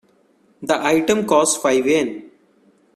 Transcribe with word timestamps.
The 0.63 0.83
item 0.83 1.27
costs 1.27 1.61
five 1.61 1.85
Yen. 1.85 2.31